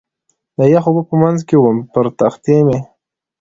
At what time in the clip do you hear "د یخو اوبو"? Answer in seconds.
0.57-1.01